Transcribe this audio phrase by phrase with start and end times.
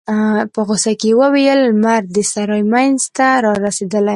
[0.53, 4.09] په غوسه يې وویل: لمر د سرای مينځ ته رارسيدلی.